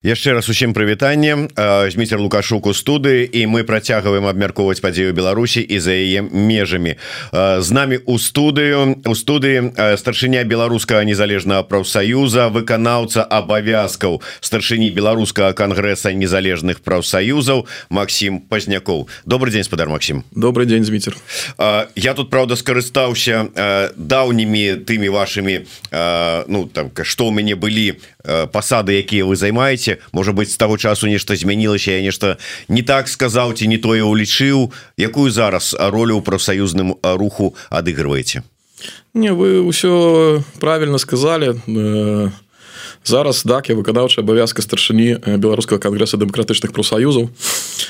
[0.00, 1.52] яшчэ раз усім прывітанне.
[1.92, 6.96] Зміцер лукашук у студыі і мы працягваем абмяркоўваць падзею Беларусі і за яе межамі.
[7.32, 16.16] З намі у студыю у студыі старшыня беларускага незалежнага прафсаюза выканаўца абавязкаў старшыні беларускага кангрэса
[16.16, 19.08] незалежных прафсаюзаў Макссім пазнякоў.
[19.26, 21.12] Добрый день спадар Макссім добрый день зміцер.
[21.94, 23.52] Я тут правда скарыстаўся
[23.96, 25.68] даўнімі тымі вашими
[26.48, 29.90] ну там што ў мяне былі пасады якія вы займаеце.
[29.90, 32.36] Часе можа быть з таго часу нешта змянілася я нешта
[32.68, 38.42] не так сказаў ці не тое улічыў якую зараз ролю ў прафсаюзным руху адыгрываеце?
[39.14, 42.30] Не вы ўсё правильно сказали э
[43.04, 47.30] зараз так я выканаўчая абавязка старшыні беларускага кангрэса дэмакратычных прафсаюзаў.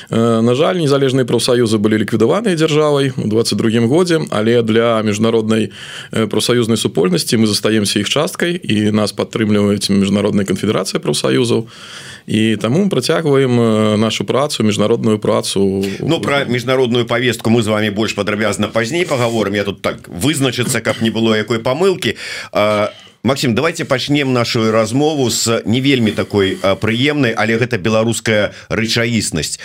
[0.09, 5.71] На жаль незалежныя прафсаюзы былі ліквідаваныя дзяржавай у 22 годзе але для міжнароднай
[6.11, 11.67] прафсаюзнай супольнасці мы застаемся іх часткай і нас падтрымліваюць міжнародная канфедэрацыя прафсаюзаў.
[12.27, 18.13] І таму працягваем нашу працу міжнародную працу Ну про міжнародную повестку мы з вами больш
[18.13, 19.55] падрабязна пазней паговорым.
[19.55, 22.17] Я тут так вызначыцца каб не было якой памылки
[22.51, 29.61] а Максим давайте пачнем нашу размову с не вельмі такой прыемнай але гэта беларуская рэчаіснасць.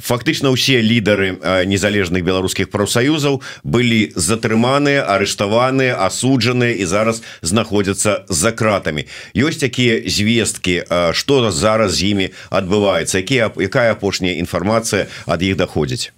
[0.00, 1.36] Фактычна ўсе лідары
[1.68, 9.04] незалежных беларускіх прафсаюзаў былі затрыманыя арыштаваныя асуджаныя і зараз знаходзяцца за кратамі.
[9.36, 13.20] Ёсць такія звесткі что зараз з імі адбываецца?
[13.20, 16.16] Якія якая апошняя інфармацыя ад іх даходзіць?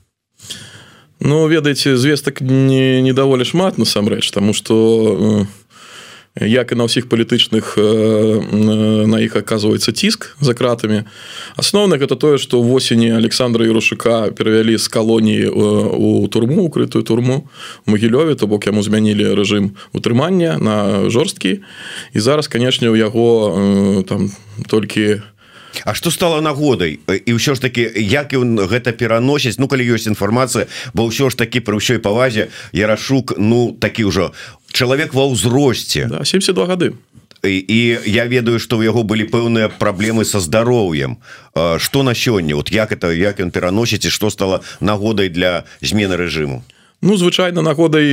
[1.19, 5.59] Ну ведаеце звестак не, не даволі шмат насамрэч тому что э
[6.41, 7.75] як і на ўсіх палітычных
[9.07, 11.05] на іх оказывается ціск за кратамі
[11.57, 17.49] асноўна гэта тое что восені Александра юрушука перавялі з калоніі у турму укрытую турму
[17.87, 21.63] могілёве то бок яму змянілі рэжым утрымання на жорсткі
[22.15, 24.31] і зараз канешне у яго там
[24.69, 25.38] толькі у
[25.85, 26.99] А что стало нагодай?
[27.07, 29.59] І ўсё ж таки як ён гэта пераносіць?
[29.59, 34.33] Ну калі ёсць інфармацыя бо ўсё ж таки пры ўсёй павазе ярашук Ну такі ўжо
[34.73, 36.09] чалавек ва ўзросце.
[36.09, 36.93] Да, 72 гады.
[37.43, 41.19] І, і я ведаю что у яго былі пэўныя праблемы со здароўем.
[41.55, 42.55] Что на сёння?
[42.57, 46.63] Вот як это як ён пераносіць і что стало нагодай для змены рэжыму
[47.01, 48.11] Ну звычайна нагодай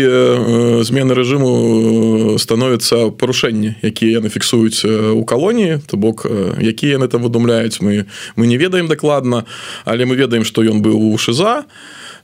[0.85, 6.29] змены рэжыму становіцца парушэнні якія яны фіксуюць у калоніі то бок
[6.62, 8.06] якія яны там выдумляюць мы
[8.38, 9.50] мы не ведаем дакладна
[9.90, 11.66] але мы ведаем што ён быў у шиза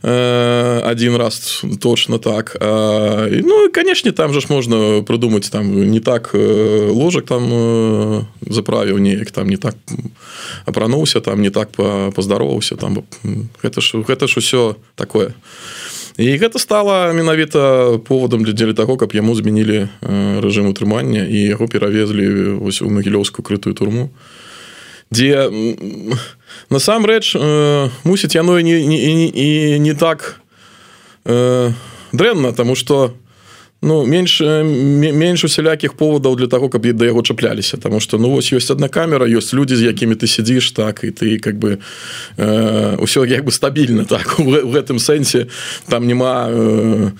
[0.02, 2.58] один раз точно так.
[2.62, 9.50] Ну канешне там же ж можна прыдумаць там не так ложак там заправіў неяк там
[9.50, 9.76] не так
[10.66, 11.74] апрануўся там не так
[12.14, 13.02] паздароваўся там
[13.66, 15.34] гэта ж гэта ж усё такое
[16.18, 19.88] і гэта стала менавіта поводам для дзеля таго каб яму змянілі
[20.44, 24.10] рэжым утрымання і яго перавезлі вось у магілёўскую крытую турму.
[25.12, 25.52] Дзе
[26.70, 27.36] насамрэч
[28.04, 30.40] мусіць яно і не, не, не, і не так
[31.26, 31.72] э,
[32.12, 33.14] дрэнна тому что
[33.82, 38.54] ну менш менш усялякіх поводаў для того каб да яго чапляліся тому что ну вось
[38.54, 41.82] ёсць одна камера ёсць людзі з якімі ты сядзіш так і ты как бы
[42.38, 45.48] э, ўсё як бы стабільна так у гэтым сэнсе
[45.90, 47.12] там няма э,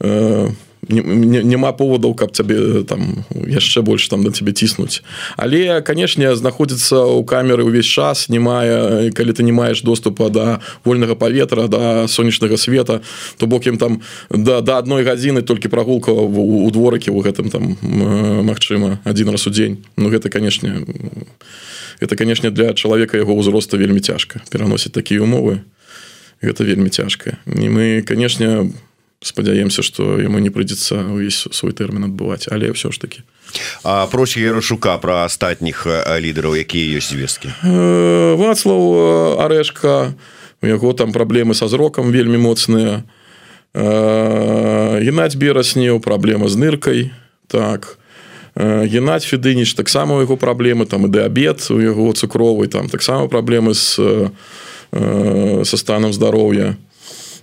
[0.00, 0.48] э,
[0.86, 5.02] няма поводаў каб цябе там яшчэ больш там на тебе ціснуць
[5.36, 10.60] але канешне знаходзіцца ў камеры ўвесь час не мае калі ты не маеш доступа да
[10.84, 13.00] вольнага паветра да сонечнага света
[13.36, 14.00] то бок ім там
[14.30, 19.50] да да адной гадзіны толькі прагулка у дворакі у гэтым там Мачыма один раз у
[19.50, 20.86] дзень Ну гэта канешне
[22.00, 25.60] это канешне для чалавека яго ўзроста вельмі цяжка пераносіць такія умовы
[26.42, 28.87] гэта вельмі цяжка і мы канешне у
[29.22, 33.20] спадзяемся что яму не прыйдзецца увесь свой тэрмін адбываць але ўсё ж таки.
[33.82, 37.50] Проч ярашука про астатніх лідараў якія ёсць звесткі
[38.38, 40.14] вацлаў арэшка
[40.62, 43.02] у яго там праблемы са зрокам вельмі моцныя
[43.74, 47.00] геннадзь бераснеў праблема з ныркай
[47.48, 47.98] так.
[48.58, 53.74] Геннадзь федыніч таксама у яго праблемы там і дыабет у яго цукровы там таксама праблемы
[53.74, 54.30] з
[54.90, 56.76] со станам здароўя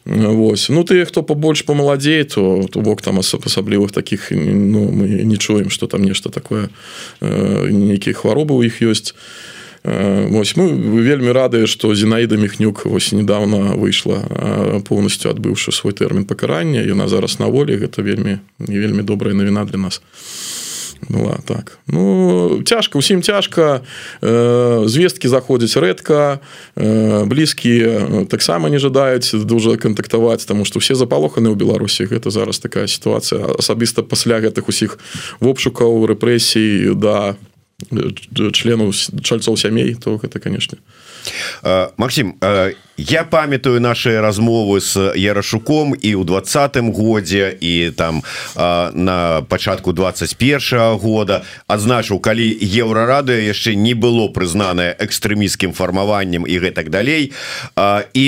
[0.06, 0.70] Вось.
[0.70, 5.70] Ну ты хто побольш помаладзей то то бок там асаблівых таких ну, мы не чуем
[5.70, 6.70] что там нешта такое
[7.22, 9.16] э, нейкія хваробы у іх ёсць
[9.84, 10.58] Вось.
[10.58, 17.08] Мы вельмі рады что зінаіда мехнюк вось недавно выйшла полностью адбыўшы свой тэрмін пакарання яна
[17.08, 20.02] зараз на волі гэта вельмі не вельмі добрая навіна для нас.
[20.02, 20.65] а
[21.10, 21.78] была так.
[21.88, 23.82] Ну цяжка усім цяжка
[24.22, 26.40] э, звесткі заходзяць рэдка
[26.76, 32.60] э, блізкія таксама не жадаюць дужа кантактаваць тому что все запалоханы ў беларусі гэта зараз
[32.60, 35.00] такая сітуацыя асабіста пасля гэтых усіх
[35.40, 37.36] вопшукаў рэпрэсій да
[38.54, 38.92] членаў
[39.22, 40.78] чальцоў сямей то гэта конечно.
[41.98, 42.36] Максим
[42.98, 48.24] я памятаю наши размовы с ярашуком і ў двадцатым годзе і там
[48.56, 51.44] на пачатку 21 года.
[51.68, 57.34] Адзначыў калі еўрарадыо яшчэ не было прызнанае экстрэміскім фармаваннем і гэтак далей.
[58.14, 58.26] І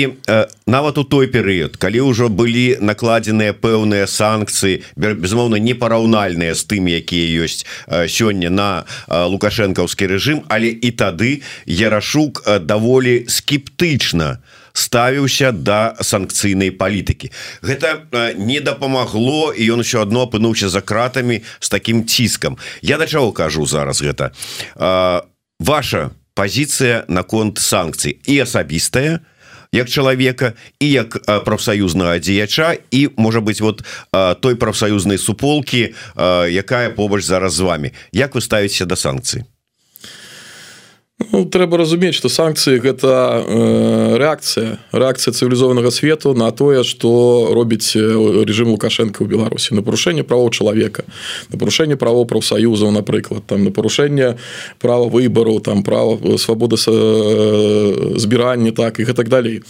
[0.66, 7.40] нават у той перыяд калі ўжо былі накладзеныя пэўныя санкцыі безумоўна непараўнальныя з тым якія
[7.40, 16.70] ёсць сёння на лукашэнкаўскі рэжым але і тады ярашук даволі скептычна у ставіўся да санкцыйнай
[16.70, 17.34] палітыкі.
[17.62, 18.06] Гэта
[18.38, 23.32] не дапамагло і ён еще одно апынуўся за кратамі с таким ціскам я да чаго
[23.32, 24.30] кажу зараз гэта?
[25.58, 29.18] Ваша позіцыя наконт санкцый і асабістая
[29.72, 33.82] як чалавека і як прафсаюзнага дзеяча і можа быть вот
[34.40, 35.94] той прафсаюзнай суполкі
[36.48, 39.44] якая побач зараз з вами як вы ставіце да санкцый
[41.18, 47.98] Ну, трэба разумець что санкцыі гэта э, реакцыя реакцыя цывілізованага свету на тое что робіць
[47.98, 48.02] э,
[48.46, 49.74] режим лукашенко ў беларусі.
[49.74, 51.02] На парушэнне правоў чалавека
[51.50, 54.38] на парушэнне правоў прафсаюзаў напрыклад там на парушэнне
[54.78, 59.66] права выбару там права э, свабоды збірання так і так далей.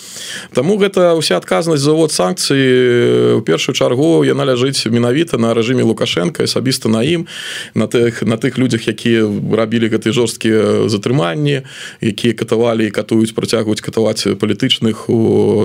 [0.52, 6.44] Таму гэта ўся адказнасць завод санкцыі у першую чаргу яна ляжыць менавіта на рэжыме лукашенко
[6.44, 7.24] асабіста на ім
[7.72, 9.24] на тых на тых людзях якія
[9.56, 11.62] рабілі гэты жорсткія затрыманні пытанні
[12.00, 15.06] якія катавалі і катуюць працягваюць катаваць палітычных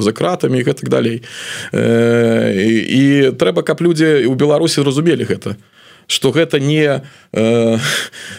[0.02, 1.22] за кратамі і гэтак далей
[1.74, 5.56] і трэба каб людзі у беларусі зразумелі гэта
[6.14, 7.02] что гэта не
[7.34, 7.78] э,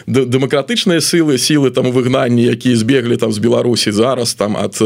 [0.07, 4.79] дэмакратычныя сылы сілы там выгнанні якія збеглі там з беларусі зараз там ад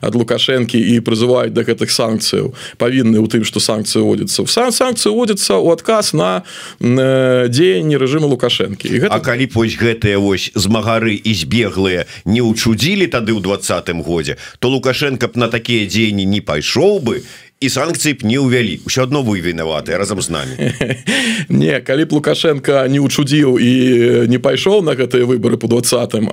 [0.00, 4.70] ад лукашэнкі і прызываюць да гэтых санкцыяў павінны ў тым что санкцыі водзяцца в сан
[4.70, 6.46] санкцыі водзяцца у адказ на
[6.78, 8.86] э, дзеянні рэжыма лукашэнкі.
[8.86, 9.10] Гэта...
[9.10, 14.70] А калі вось гэтыя вось змагары і збеглыя не ўчудзілі тады ў двадцатым годзе то
[14.70, 19.04] лукашенко б на такія дзеянні не пайшоў бы і і санкцыі б не ўвялі ўсё
[19.04, 20.54] одно вы вінаваты разам з нами
[21.48, 23.72] не калі б лукашенко не учудзіў і
[24.30, 26.30] не пайшоў на гэтыя выборы по двадцатым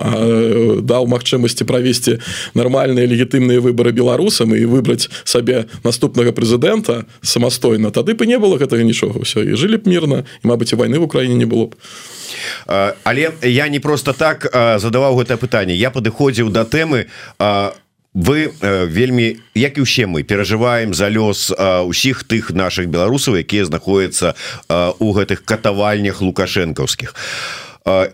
[0.82, 2.18] даў магчымасці правесці
[2.54, 8.86] нармальныя легітымныя выборы беларусам і выбраць сабе наступнага прэзідэнта самастойна тады бы не было гэтага
[8.86, 11.74] нічога ўсё і жылі б мірна і Мабыць і войны в Украіне не было б.
[13.04, 15.74] Але я не просто так задаваў гэта пытанне.
[15.74, 17.06] Я падыходзіў да тэмы
[17.38, 17.85] у
[18.16, 23.36] вы э, вельмі як і усе мы перажываем за лёс э, усіх тых наших беларусаў
[23.36, 27.14] якія знаходяцца э, у гэтых катавальнях лукашэнкаўскіх.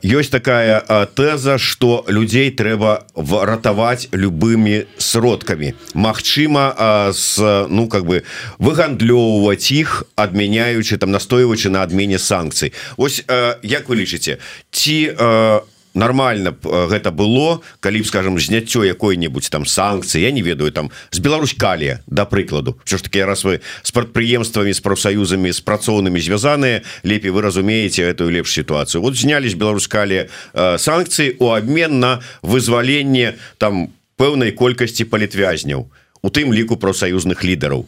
[0.04, 0.84] Ёсць такая
[1.16, 5.72] тэза что людзей трэба ратаваць любымі сродкамі.
[5.94, 6.76] Мачыма
[7.08, 7.40] с
[7.72, 8.20] ну как бы
[8.58, 12.76] выгандлёўваць іх адмяняючы там настойваючы на адмене санкцый.
[12.98, 13.24] Ось
[13.62, 20.22] як вы лічыце ці у нормально гэта было калі б скажем зняццё якой-нибудь там санкцыі
[20.22, 22.76] я не ведаю там з Беларусь калія да прыкладу.
[22.84, 28.02] Що ж таки раз вы с прадпрыемствамі з прафсаюзамі з працоўнымі звязаныя лепей вы разумееце
[28.02, 29.02] эту лепш сітуацыю.
[29.02, 35.90] Вот знялись Беларусь калія санкцыі у обмен на вызваленне там пэўнай колькасці палітвязняў
[36.22, 37.86] у тым ліку прафсаюзных лідараў.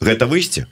[0.00, 0.66] Гэта выйсце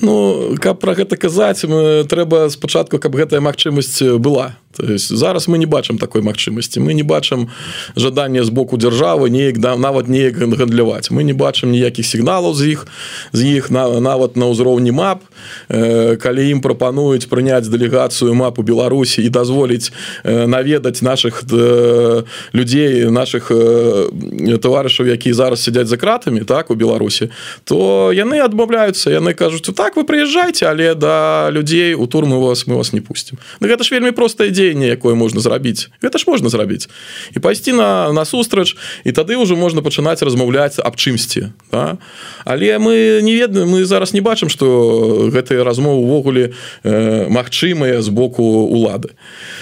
[0.00, 1.60] Ну каб пра гэта казаць
[2.08, 4.56] трэба спачатку каб гэтая магчымасць была.
[4.76, 6.80] То есть зараз мы не бачым такой магчымасці.
[6.80, 7.50] Мы не бачым
[7.96, 11.10] жадання з боку дзяржавы неяк да нават неяк гандляваць.
[11.10, 12.86] Мы не бачым ніякіх сігналаў з іх
[13.32, 15.20] з іх на нават на ўзроўні мап
[15.68, 19.92] калі ім прапануюць прыняць дэлегацыю мапу беларусі і дазволіць
[20.24, 26.74] э, наведаць наших э, людзей наших э, таварышаў якія зараз сядзяць за кратамі так у
[26.74, 27.30] беларусі
[27.64, 32.76] то яны адмаўляюцца яны кажуць так вы прыязджайце але да людзей у турмы вас мы
[32.76, 35.88] вас не пусцім ну, гэта ж вельмі простая ідзея дзеянне якое можна зрабіць.
[36.02, 36.88] Гэта ж можна зрабіць.
[37.34, 41.98] І пайсці на насустрач і тады ўжо можна пачынаць размаўляць аб чымсьці да?
[42.44, 48.08] але мы не ведаем мы зараз не бачым что гэтыя размовы увогуле э, магчымыя з
[48.10, 49.14] боку улады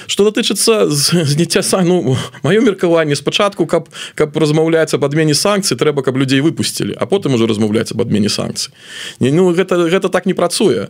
[0.07, 6.03] что датычыцца зняцця сам ну маё меркаванне спачатку каб каб размаўляць об адмене санкцый трэба
[6.03, 8.73] каб людзей выпусцілі а потым уже размаўляць об адмене санкцый.
[9.21, 10.89] Не ну гэта гэта так не працуе.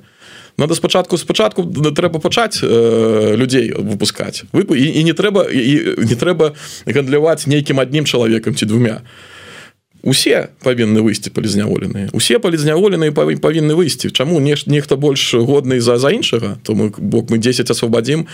[0.56, 6.16] Надо спачатку спачатку трэба пачаць э, людзей выпускать вы і, і не трэба і не
[6.18, 6.54] трэба
[6.86, 9.02] гандляваць нейкім аднім чалавекам ці двумя
[10.02, 12.10] усе павінны выйсці палізняволеныя.
[12.12, 14.10] Усе палізняволеныя павінны выйсці.
[14.10, 18.26] Чаму не нехта больш годны за за іншага то мы бок мы 10 асвабадзім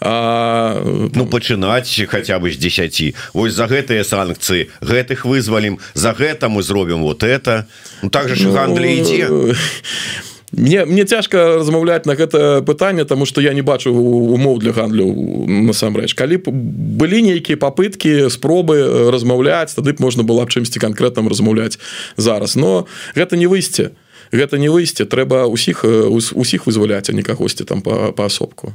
[0.00, 0.82] а...
[1.14, 6.62] ну пачынаць хотя бы з 10 ось за гэтыя санкцыі гэтых вызвалім за гэта мы
[6.62, 7.66] зробім вот это.
[8.02, 9.28] Ну, так же ну, гандлі ідзе
[10.56, 15.12] мне мне цяжка размаўляць на гэта пытанне тому что я не бачу умоў для гандлю
[15.46, 21.78] насамрэч калі былі нейкія попытки спробы размаўляць тады б можна было б чымсьці канкрэтным размаўляць
[22.16, 22.56] зараз.
[22.56, 23.92] Но гэта не выйсце
[24.32, 28.72] гэта не выйсце трэба усіх усіх вызваляць а не кагосьці там па паасобку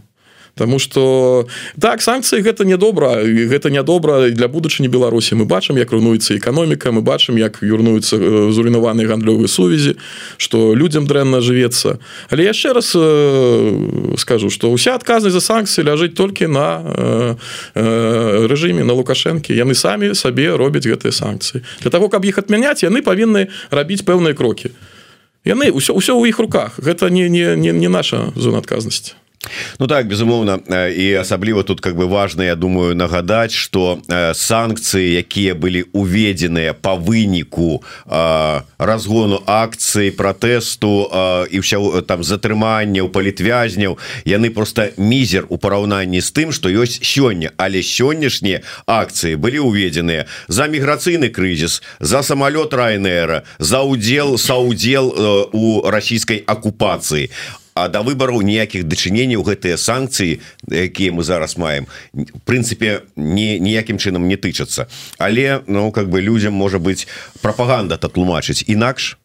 [0.56, 1.48] Таму что
[1.80, 7.02] так санкцыі гэта нядобра гэта нядобра для будучыні беларусі мы бачым як руйнуецца эканоміка мы
[7.02, 8.20] бачым як юрнуюцца
[8.52, 9.96] зруйнаваныя гандлёвыя сувязі
[10.38, 12.92] что людям дрэнна жывецца але яшчэ раз
[14.20, 16.84] скажу что ўся адказнасць за санкцыі ляжыць толькі на
[18.52, 23.00] рэжыме на лукашэнкі яны самі сабе робяць гэтыя санкцыі для того каб іх адмяняць яны
[23.00, 24.76] павінны рабіць пэўныя крокі
[25.46, 26.78] яны ўсё ўсё ў іх руках.
[26.78, 29.21] Гэта не не не, не наша зона адказнасці
[29.80, 30.60] Ну так безумоўна
[30.94, 33.98] і асабліва тут как бы важно Я думаю нагадаць что
[34.38, 37.82] санкцыі якія былі уведзеныя по выніку
[38.78, 41.10] разгону акцыі пратэсту
[41.50, 43.98] і ўсё там затрымання у палітвязняў
[44.30, 47.50] яны просто мізер у параўнанні з тым что ёсць сёння.
[47.58, 55.90] Але сённяшнія акцыі былі уведзеныя за міграцыйны крызіс за самолет райнера за удзел саудзел у
[55.90, 57.34] расійскай акупацыі
[57.74, 61.88] А да выбараў ніякіх дачыненняў гэтыя санкцыі якія мы зараз маем
[62.44, 64.88] прынцыпе не ніякім чынам не тычацца.
[65.18, 67.08] Але ну как бы людям можа быть
[67.42, 68.64] прапаганда то тлумачыць.
[68.68, 69.18] Інакш?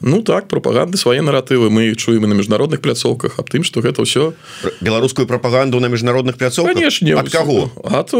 [0.00, 4.34] Ну так прапаганды свае наратывы мы чуем на міжнародных пляцоўках аб тым что гэта ўсё
[4.82, 6.74] беларускую прапаганду на міжнародных пляцоўках?
[6.74, 7.70] Конечно от каго?
[7.78, 8.10] От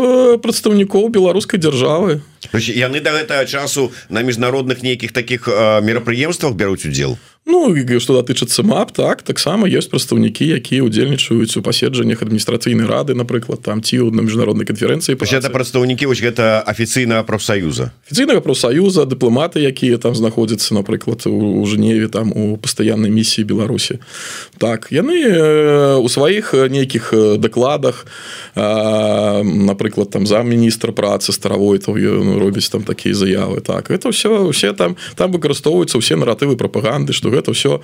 [0.40, 2.22] прадстаўнікоў беларускай дзяржавы.
[2.54, 5.50] Яны до гэтага часу на міжнародных нейкіх таких
[5.82, 12.22] мерапрыемствах бяруць удзел Ну что датычыцца мап так таксама ёсць прадстаўнікі якія удзельнічаюць у паседжаннях
[12.22, 18.46] адміністрацыйнай рады напрыклад там ці на міжнароднай канферэнцыі это прадстаўнікі вось гэта афіцыйнага прафсаюза афіцыйнага
[18.46, 23.98] прафсаюза дыпламаты якія там знаходзяцца напрыклад у жневе там у пастаяннай місіі беларусі
[24.62, 27.10] так яны у сваіх нейкіх
[27.42, 28.06] дакладах
[28.54, 31.98] напрыклад там замміністра працы старавойтаў
[32.38, 33.90] робіць там такія заявы так.
[33.90, 37.80] Это все усе там там выкарыстоўваюцца ўсе наратывы прапаганды что гэта все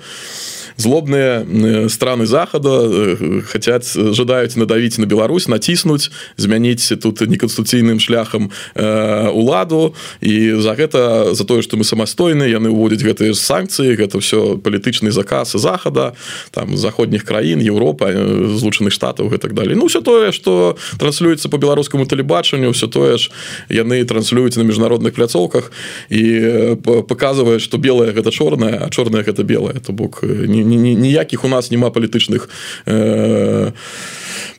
[0.79, 9.93] злобные страны захада хотят жадаюць надавіць на Беларусь націснуць змяніць тут неканституцыйным шляхам уладу.
[10.21, 15.11] І за гэта за тое что мы самастойны яны уводзяць гэтыя санкцыі гэта все палітычны
[15.11, 16.15] заказ захада
[16.51, 18.07] там заходніх краін Европа
[18.55, 19.75] злучаных штатаў и так далее.
[19.75, 23.31] Ну все тое что транслюецца по беларускаму тэлебачанню все тое ж
[23.67, 25.71] яны транслююць на міжнародных пляцоўках
[26.09, 31.71] і показывае что белое гэта чорная а чорная гэта белая то бок ніякіх у нас
[31.71, 32.49] няма палітычных
[32.85, 33.71] э,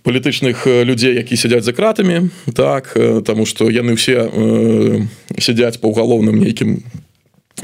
[0.03, 2.97] палітычных людзей які сядзяць за кратамі так
[3.27, 5.07] тому что яны все э,
[5.39, 6.83] сядзяць по уголовным нейкім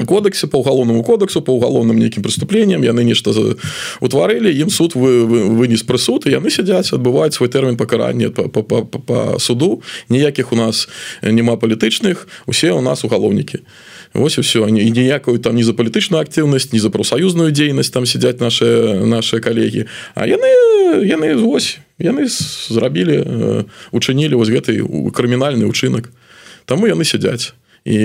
[0.05, 3.31] кодексе по уголовному кодексу по уголовным нейкім преступлениям яны нешта
[4.01, 8.49] утварылі ім суд вы, вы вынес прысуд і яны сядзяць адбываюць свой тэрмін пакарання по,
[8.49, 9.81] по, по, по суду.
[10.09, 10.89] Ніякіх у нас
[11.23, 13.59] няма палітычных усе у нас уголовнікі
[14.13, 18.05] Вось і все і ніякую там ні за палітычную актыўнасць ні за прафсаюзную дзейнасць там
[18.05, 18.65] сядзяць наши
[19.03, 19.85] наши калегі
[20.15, 20.47] А яны
[21.03, 24.79] яны вось яны зрабілі учынілі вось гэты
[25.11, 26.09] крымінальны учынак
[26.65, 27.56] Таму яны сядзяць
[27.87, 27.97] і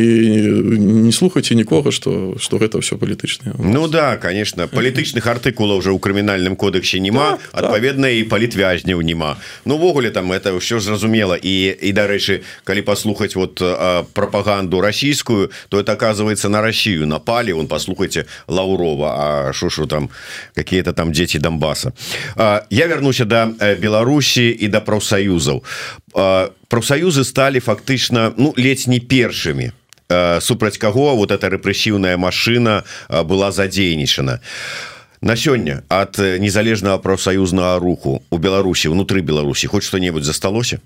[0.78, 4.68] не слухайце нікога что что гэта все палітычна Ну да конечно.
[4.68, 8.16] Палітычных артыкулаў уже ў крымінальным кодексе няма так, адпаведна так.
[8.16, 9.36] і палітвязняў няма
[9.66, 13.58] Нувогуле там это ўсё зразумела і і дарэчы калі паслухаць вот
[14.14, 17.50] прапаганду расійскую то это оказывается на Россию напали.
[17.52, 20.10] Он послухайте Лаўрова А шушу там
[20.54, 21.92] какие-то там дети Донбасса.
[22.70, 25.64] Я вернуся до Беларусі і да прафсаюзаў
[26.12, 29.72] прафсаюзы сталі фактычна ну ледзь не першымі.
[30.40, 34.40] Супраць каго вот эта рэпрэсіўная машина была задзейнічана.
[35.22, 40.80] На сёння от незалежнага прафсаюзнага руху у Беларусі унутры Беларусі хоть что-небудзь засталося?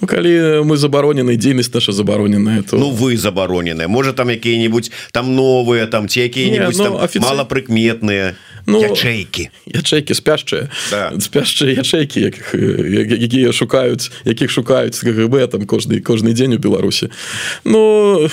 [0.00, 5.34] Ну, калі мы забаронены дзейнасць наша забароненая то ну вы забаронены можа там якія-нибудь там
[5.34, 7.20] новыя там ці якія-нибудь ну, офіци...
[7.20, 8.34] малапрыкметныя
[8.66, 9.50] ну, ячейки.
[9.66, 11.12] ячейки спяшчыя да.
[11.20, 17.10] спяшчыя ячейки якіх якія шукаюць якіх шукаюць КГБ там кожны кожны дзень у Беларусі
[17.64, 18.28] Ну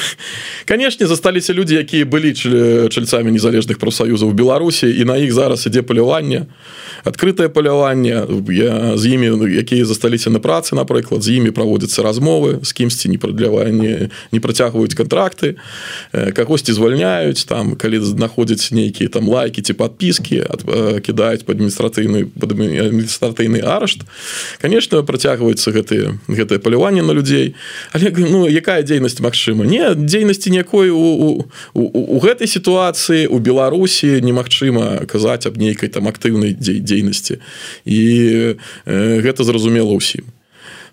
[0.65, 6.45] канешне засталіся людзі якія былі чальцамі незалежных прафсаюзаў Беларусі і на іх зараз ідзе паляванне
[7.03, 12.73] адкрытае паляванне я з імі якія засталіся на працы напрыклад з імі праводзяцца размовы з
[12.73, 15.57] кімсьці не прадляванне не працягваюць контракты
[16.13, 20.43] кагосьці звальняюць там калі знаходзяць нейкія там лайки ці подпіски ціски
[21.01, 24.03] кідаюць па адміністратыйны адміністратыйны арышт.
[24.61, 27.55] Конечно працягваецца гэты гэтае паляванне на людзей.
[27.91, 31.29] Але ну якая дзейнасць Мачыма не дзейнасці ніякой у, у,
[31.73, 31.81] у,
[32.15, 37.39] у гэтай сітуацыі у беларусі немагчыма казаць аб нейкай там актыўнай дзейнасці.
[37.85, 40.38] І э, гэта зразумела ўсім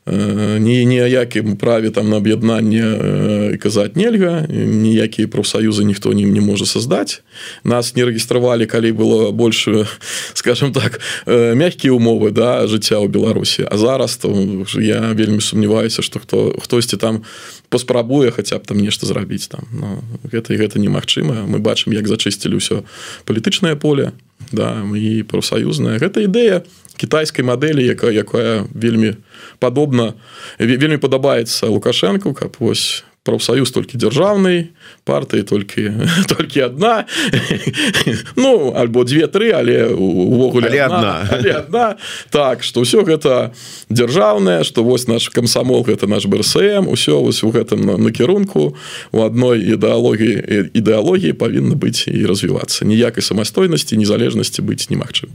[0.06, 7.22] ні ніякім праве там на аб'яднанне казаць нельга ніякія прафсаюзы ніхто ім не можа создаць.
[7.64, 9.86] Нас не рэгістравалі калі было больше
[10.34, 13.66] скажем так мягкія умовы да жыцця ў беларусі.
[13.66, 14.30] А зараз то
[14.78, 17.26] я вельмі сумняваюся что хто хтосьці там
[17.68, 19.66] паспрабуе хаця б там нешта зрабіць там.
[19.72, 21.50] Но гэта і гэта немагчыма.
[21.50, 22.86] Мы бачым як зачысцілі ўсё
[23.26, 24.14] палітычнае поле
[24.52, 26.62] да і прафсаюзная гэта ідэя
[26.96, 29.16] кітайскай мадэлі якая якая вельмі
[29.58, 30.14] падобна
[30.58, 34.70] вельмі падабаецца лукашенко каб вось прафсаюз толькі дзяржаўнай
[35.02, 35.90] партыі толькі
[36.32, 37.04] толькі одна
[38.40, 41.86] ну альбо две-тры але увогуле одна, одна, одна
[42.30, 43.50] так что ўсё гэта
[43.90, 48.78] дзяржаўнае что вось наш камсамол гэта наш брсм усё вось у гэтым накірунку
[49.10, 52.86] у адной ідэалогіі ідэалогіі павінна быць і развівацца.
[52.86, 55.34] Ніякай самастойнасці незалежнасці быць немагчым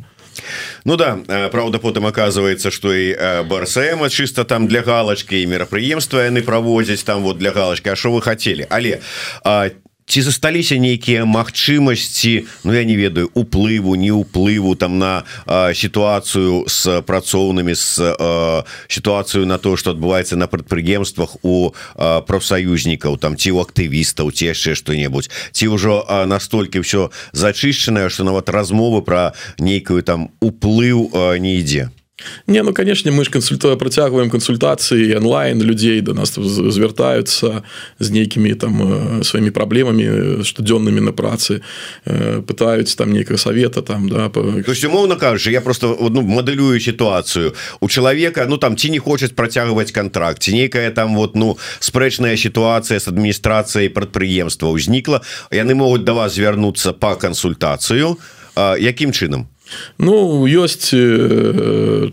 [0.86, 1.20] Ну да
[1.52, 7.22] Праўда потым оказывается что і барсэма чисто там для галочки і мерапрыемства яны праводзяць там
[7.24, 9.02] вот для галочки А что вы хотели але
[10.12, 16.68] ці засталіся нейкія магчымасці Ну я не ведаю уплыву не уплыву там на а, сітуацыю
[16.68, 23.56] с працоўнымі с а, сітуацыю на то что адбываецца на прадпрыемствах у прафсаюзнікаў там ці
[23.56, 29.32] у актывістаў ці яшчэ что-небудзь ці ўжо настолькі все зачышчанае что нават размовы про
[29.64, 31.08] нейкую там уплыў
[31.40, 31.88] не ідзе
[32.48, 37.64] Не ну конечно мы ж кансультуя працягваем кансультацыі онлайн людзей до нас звяртаюцца
[38.00, 41.62] з нейкімі там сваімі праблемамі штодзённымі на працы
[42.06, 44.40] пытаюць там нейкага совета там да по...
[44.40, 49.92] умоўно кажучы я просто ну, мадэлюю сітуацыю у чалавека ну там ці не хочуць працягваць
[49.92, 56.14] контракт ці нейкая там вот ну спрэчная сітуацыя с адміністрацыяй прадпрыемства ўзнікла яны могуць да
[56.14, 58.18] вас звярнуцца по кансультацыю
[58.80, 59.48] якім чынам
[59.98, 60.92] Ну ёсць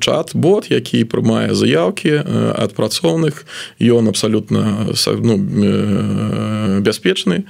[0.00, 2.23] чат бот які прымае заявкі
[2.55, 3.45] ад працоўных.
[3.81, 5.35] Ён абсалютна ну,
[6.81, 7.45] бяспечны.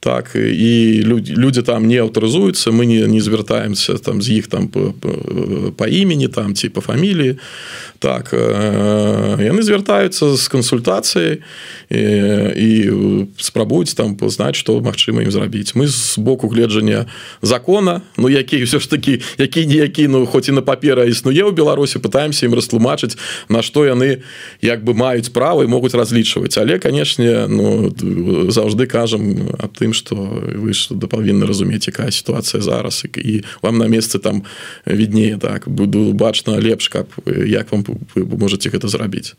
[0.00, 4.92] Так і людзі, там не аўтарызуюцца мы не, не звяртаемся там з іх там по,
[5.00, 5.08] по,
[5.76, 7.38] по імені там ці по фаміліі
[8.02, 11.38] так яны звяртаюцца з кансультацыяй
[11.88, 12.02] і,
[12.58, 12.70] і
[13.38, 17.06] спрабуюць там пазнаць што магчыма ім зрабіць мы з боку гледжання
[17.42, 22.02] закона ну які ўсё ж такі які-ніякі ну хоць і на папера існуе ў беларусі
[22.02, 23.14] пытаемся ім растлумачыць
[23.46, 24.26] на што яны
[24.58, 27.94] як бы маюць правы могуць разлічваць але канешне ну
[28.50, 30.18] заўжды кажам аб тым что
[30.58, 34.42] вы да павінны разумець якая сітуацыя зараз і вам на месцы там
[34.86, 37.06] віднее так буду бачна лепш каб
[37.46, 39.34] як вам вы можете гэта зрабіць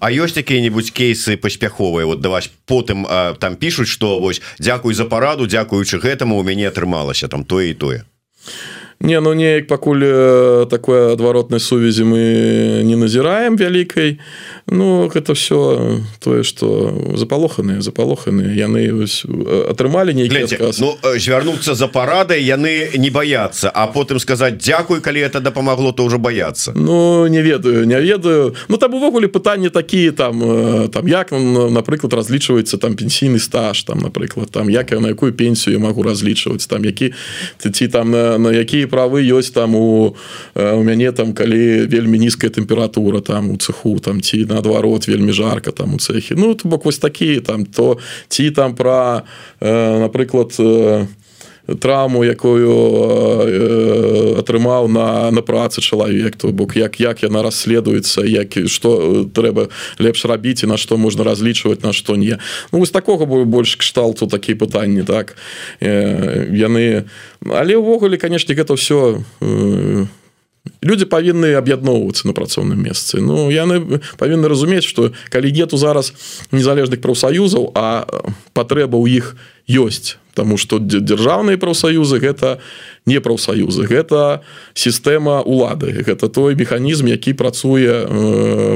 [0.00, 5.04] А ёсць якія-нибудь кейсы паспяховыя вот даваць потым а, там пишутць что вось Дякуй за
[5.04, 7.98] параду дзякуючы гэтаму у мяне атрымалася там тое і тое
[9.00, 10.02] Не ну неяк пакуль
[10.66, 14.18] такой адваротнай сувязі мы не назіраем вялікай
[14.66, 18.90] Ну гэта все тое что запалоханыя запалоханы яны
[19.70, 20.50] атрымалі нейкі
[20.82, 26.02] ну, звярнуцца за парадай яны не баяцца а потым сказаць Дякуй калі это дапамагло то
[26.02, 28.56] ўжо баяцца Ну не ведаю не ведаю.
[28.66, 30.42] Ну там увогуле пытанні такія там
[30.90, 35.78] там як напрыклад разлічваецца там пенсійны стаж там напрыклад там як я на якую пенсію
[35.78, 37.14] магу разлічваць там які
[37.62, 40.16] ці там на, на якія правы ёсць там у
[40.54, 45.32] у мяне там калі вельмі нізкая тэмпература там у цеху там ці на наадварот вельмі
[45.32, 47.98] жарко там у цехі ну то бок вось такія там то
[48.28, 49.22] ці там про
[49.60, 51.06] э, напрыклад э,
[51.76, 52.72] травму якую
[53.44, 59.68] э, атрымаў на на працы чалавек то бок як як яна расследуецца як что трэба
[59.98, 62.38] лепш рабіць і на што можна разлічваць на што не
[62.72, 65.36] ну, вось такога бо больш кшталту такія пытанні так.
[65.80, 67.04] Э, яны
[67.44, 70.17] але ўвогуле канешне гэта все не э,
[70.82, 76.12] люди павінны аб'ядноўвацца на працоўным месцы Ну яны павінны разумець что калі нету зараз
[76.52, 78.06] незалежных прафсаюзаў а
[78.52, 79.36] патрэба ў іх
[79.68, 82.58] ёсць тому что дзяржаўныя прафсаюзы гэта
[83.06, 88.06] не прафсаюзы гэта сістэма улады гэта той механізм які працуе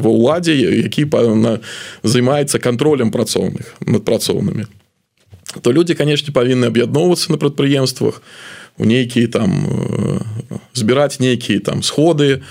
[0.03, 1.07] ва ўладзе які
[2.03, 4.67] займаецца контролем працоўных над працоўнымі
[5.61, 8.23] то люди канешне павінны аб'ядноўвацца на прадпрыемствах
[8.79, 9.53] у нейкія там
[10.75, 12.43] збіраць нейкія там сходы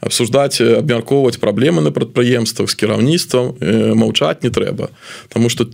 [0.00, 3.54] обсуждать абмяркоўваць праблемы на прадпрыемствах з кіраўніцтвам
[3.94, 4.90] маўчаць не трэба
[5.28, 5.66] Таму что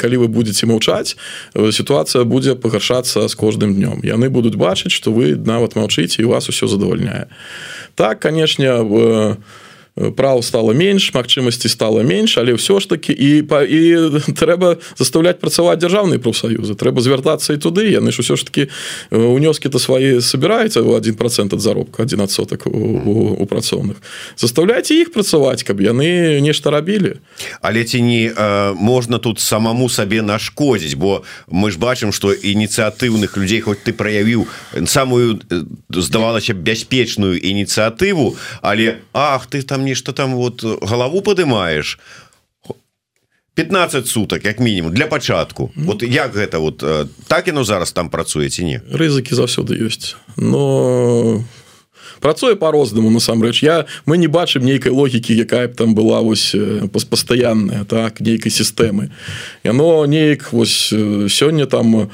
[0.00, 1.16] калі вы будете маўчаць
[1.54, 6.48] сітуацыя будзе пагаршацца з кожным днём яны будуць бачыць что вы нават маўчыце і вас
[6.48, 7.28] усё задавальняе
[7.94, 9.36] так канешне в
[10.16, 15.42] праў стало менш магчымасці стало менш але ўсё ж таки і па і трэба заставляць
[15.42, 18.70] працаваць дзяржаўныя профсоюзы трэба звяртацца і туды яны ж усё ж таки
[19.10, 23.98] унёскі то свае собираюцца у один процент ад заробка один адсотак у, у, у працоўных
[24.36, 27.18] заставляйте іх працаваць каб яны нешта рабілі
[27.60, 33.36] але ці не э, можна тут самому сабе нашкодзіць бо мы ж бачым что ініцыятыўных
[33.36, 34.46] людзей хоть ты праявіў
[34.86, 35.40] самую
[35.90, 41.98] здавалася бяспечную ініцыятыву але ах ты там не нешта там вот галаву падымаешь
[43.54, 46.84] 15 суток як мінімум для пачатку вот як гэта вот
[47.26, 50.14] так яно зараз там працуе ці не рызыкі заўсёды ёсць.
[50.36, 51.42] Но
[52.20, 53.62] працуе по-рознаму насамрэч.
[53.62, 56.54] Я мы не бачым нейкай логікі якая б там была вось
[56.90, 59.10] пастаянная так нейкай сістэмы.
[59.64, 60.94] Яно неяк вось
[61.28, 62.10] сёння там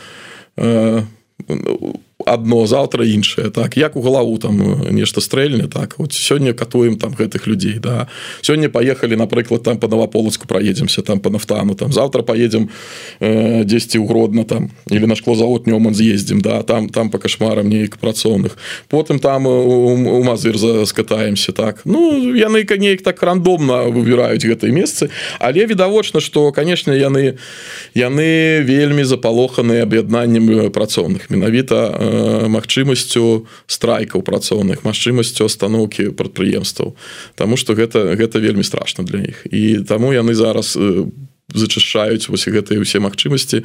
[0.56, 3.76] у одно завтра іншае так.
[3.76, 5.94] Як у галаву там нешта стрэльне так.
[5.98, 8.06] Вот сёння катуем там гэтых людзей да.
[8.40, 11.92] Сёння поехали напрыклад там по новополацку проедемся там по нафтану там.
[11.92, 12.70] Завтра поедем
[13.20, 14.70] э, 10 угродно там.
[14.90, 16.62] Или на шклозавод нёман з'ездим да.
[16.62, 18.56] Там там по кошмарам нейк працоўных
[18.88, 20.56] потым там у, у мазыр
[20.86, 21.80] скатаемся так.
[21.84, 25.10] Ну яны конеек так рандомно выбіраюць гэтай месцы
[25.40, 27.38] але відавочна что конечно яны
[27.94, 32.13] яны вельмі запалоханы аб'яднаннем працоўных менавіта у
[32.48, 36.96] магчымасцю страйкаў працоўных магчымасцю остановки прадпрыемстваў.
[37.34, 39.46] Таму что гэта гэта вельмі страшно для іх.
[39.50, 40.76] І таму яны зараз
[41.52, 43.64] зачышчаюць вось гэтыя усе магчымасці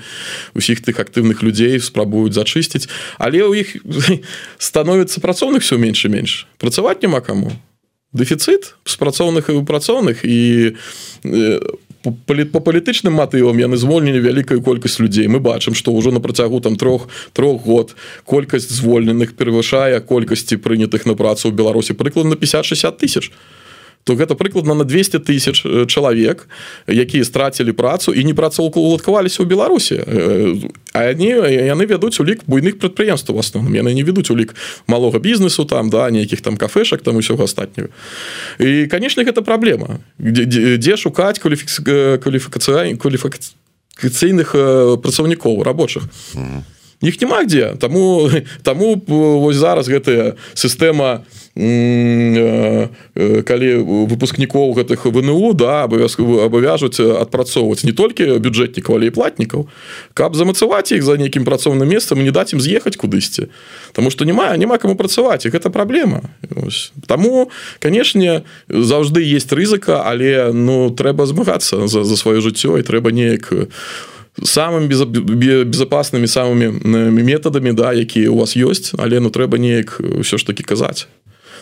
[0.53, 2.89] усіх тых актыўных людзей спрабуюць зачысціць.
[3.17, 3.67] Але ў іх
[4.57, 6.31] становіцца працоўных все менш і менш.
[6.59, 7.51] Працаваць няма каму.
[8.12, 10.25] Дэфіцыт з працоўных і працоўных.
[10.25, 10.75] І
[11.23, 16.59] у по палітычным матывам яны звольнілі вялікую колькасць людзей мы бачым што ўжо на працягу
[16.62, 22.99] там трох трох год колькасць звольненых перавышае колькасці прынятых на працу ў беларусі прыкладна 50-60
[23.03, 23.58] тысяч то
[24.15, 26.47] гэта прыкладна на 200 тысяч э, чалавек
[26.87, 29.95] якія страцілі працу і не працаўкуладкаваліся ў беларусі.
[29.99, 30.55] Э,
[30.93, 31.29] а они
[31.69, 33.75] яны вядуць улік буйных прадпрыемстваў асноўным.
[33.75, 34.55] Яны не ведуць улік
[34.87, 37.89] малога бізнесу там да нейкіх там кафешак там усёга астатняга
[38.59, 39.99] і канешне гэта праблема.
[40.19, 44.49] Дзе, дзе, шукаць кваліфікацыя кваліфікацыйных
[45.01, 46.03] працаўнікоў рабочых
[47.01, 47.75] іх няма дзе?
[47.79, 48.29] Таму
[48.67, 51.23] таму вось зараз гэтая сістэма
[53.43, 59.67] калі выпускнікоў гэтых ВНУ да абавязкова абавяжуць адпрацоўваць не толькі бюджэтнікаў але і платнікаў
[60.13, 63.51] каб замацаваць іх за нейкім працоўным месцам не даць ім з'ехаць кудысьці.
[63.91, 66.31] Таму што няма няма каму працаваць і гэта праблема.
[67.07, 73.12] Таму канешне заўжды есть рызыка але ну трэба змагацца за, за сваё жыццё і трэба
[73.12, 73.67] неяк у
[74.43, 80.45] самым безопасными самыми методами да якія у вас ёсць але ну трэба неяк ўсё ж
[80.45, 81.08] таки казаць.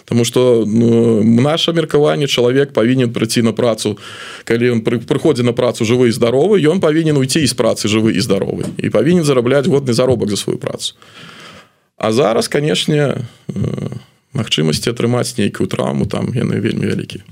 [0.05, 3.97] Таму что ну, наше меркаванне чалавек павінен прыйти на працу
[4.45, 8.21] калі он прыходзі на працу жывы і здаровы ён павінен уйти з працы жывы і
[8.21, 10.95] здаровы і павінен зарабляць годны заробак за сваю працу.
[11.97, 17.25] А зараз канешне у магчымасці атрымаць нейкую травму там яны вельмі вялікі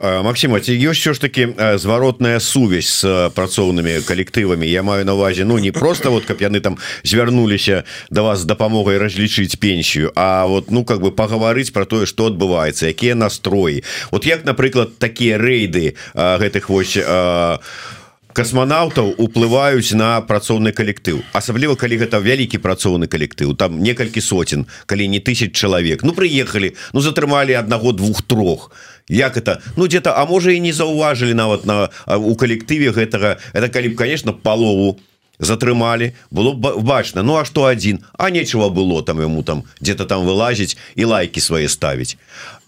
[0.00, 4.66] Масіма ці ёсць все ж таки зваротная сувязь с працоўнымі калектывамі?
[4.66, 8.44] Я маю на увазе Ну не просто вот каб яны там звярнуліся да вас з
[8.44, 13.84] дапамогай разлічыць пенсію А вот ну как бы пагаварыць про тое что адбываецца якія настроі.
[14.10, 17.58] Вот як напрыклад такія рэйды гэтых вось а,
[18.32, 21.22] касманаўтаў уплываюць на працоўны калектыў.
[21.32, 26.04] Асабліва калі гэта вялікі працоўны калектыў там некалькі соцен калі не тысяч чалавек.
[26.04, 28.70] Ну прыехалі ну затрымалі аднаго двух трох.
[29.08, 29.60] Як это?
[29.76, 33.38] Ну где-то а можа і не заўважылі нават на у калектыве гэтага.
[33.52, 35.00] Это калі б конечно палову
[35.38, 37.22] затрымалі было бачна.
[37.22, 41.40] Ну а что один а нечего было там ему там где-то там вылазіць і лайки
[41.40, 42.18] свои ставіць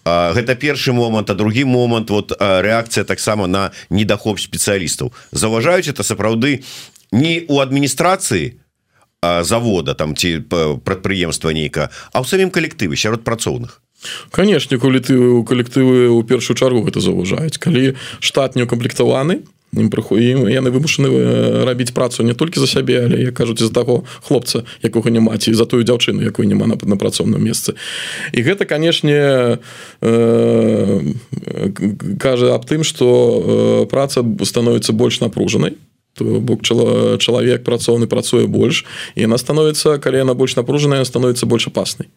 [0.05, 5.13] гэта першы момант а другі момант вот реакцыя таксама на недахоп спецыялістаў.
[5.31, 6.63] Заважаюць это сапраўды
[7.11, 8.57] не у адміністрацыі
[9.21, 10.41] завода там ці
[10.83, 13.81] прадпрыемства нейка а ў самім калектыве сярод працоўных.
[14.31, 17.61] Канешне калектывы у калектывы у першую чаргу гэта заўважаюць.
[17.61, 21.07] Калі штат не укамплектаваны то ім прыходім яны вымушаны
[21.63, 25.55] рабіць працу не толькі за сябе але я кажуць з таго хлопца якога няма ці
[25.55, 27.79] за тую дзяўчыну якой няма на, на працоўным месцы
[28.35, 29.59] і гэта канешне
[30.01, 31.13] э,
[32.19, 35.79] кажа аб тым что э, праца становіцца больш напружанай
[36.19, 38.83] бок чалавек працоўны працуе больш
[39.15, 42.11] і яна становіцца калі яна больш напружаная становіцца больш апаснай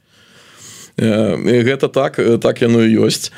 [0.99, 3.31] гэта так так яно і ёсць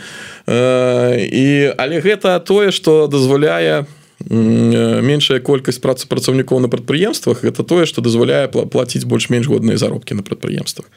[0.49, 3.85] і але гэта тое што дазваляе
[4.25, 10.23] меншая колькасць працы працаўнікоў на прадпрыемствах это тое што дазваляе плаціць больш-менш годныя заробкі на
[10.23, 10.89] прадпрыемствах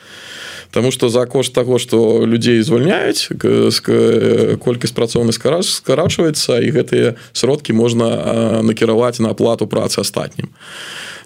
[0.71, 3.27] Таму што за кошт таго што людзей звальняюць
[4.61, 10.53] колькасць працоўных скарачваецца і гэтыя сродкі можна накіраваць на аплату працы астатнім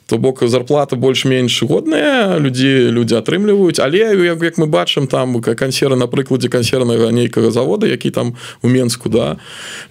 [0.06, 3.80] то бок зарплата больш-менш годная людзі людзі атрымліваюць.
[3.80, 8.68] Але як, як мы бачым там кансеры на прыкладзе кансернага нейкага завода які там у
[8.68, 9.38] менску да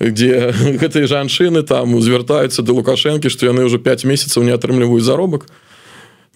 [0.00, 5.46] где гэтыя жанчыны там звяртаюцца да лукашэнкі што яны ўжо 5 месяцаў не атрымліваюць заробак.